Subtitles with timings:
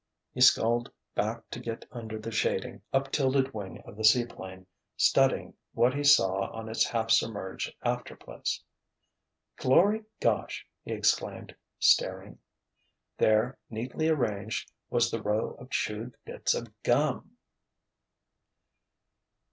[0.33, 4.65] He sculled back to get under the shading, up tilted wing of the seaplane,
[4.97, 8.63] studying what he saw of its half submerged after place.
[9.57, 12.39] "Glory gosh!" he exclaimed, staring.
[13.19, 17.37] There, neatly arranged, was the row of chewed bits of gum!